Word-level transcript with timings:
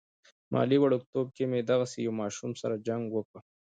مالې 0.51 0.77
وړوکتوب 0.81 1.27
کې 1.35 1.43
مې 1.51 1.59
دغسې 1.71 1.97
يو 2.05 2.13
ماشوم 2.21 2.51
سره 2.61 2.75
جنګ 2.87 3.03
وکه. 3.11 3.39